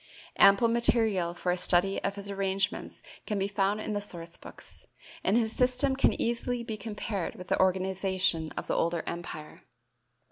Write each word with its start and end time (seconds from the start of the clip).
Ample 0.39 0.67
material 0.69 1.35
for 1.35 1.51
a 1.51 1.57
study 1.57 2.01
of 2.03 2.15
his 2.15 2.27
arrangements 2.27 3.03
can 3.27 3.37
be 3.37 3.47
found 3.47 3.79
in 3.81 3.93
the 3.93 4.01
source 4.01 4.35
books, 4.35 4.87
and 5.23 5.37
his 5.37 5.51
system 5.53 5.95
can 5.95 6.19
easily 6.19 6.63
be 6.63 6.75
compared 6.75 7.35
with 7.35 7.49
the 7.49 7.59
organization 7.59 8.49
of 8.57 8.65
the 8.65 8.73
older 8.73 9.03
empire. 9.05 9.61